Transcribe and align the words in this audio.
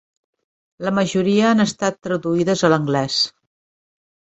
La 0.87 0.93
majoria 1.01 1.45
han 1.51 1.67
estat 1.67 2.03
traduïdes 2.11 2.67
a 2.71 2.75
l'anglès. 2.77 3.23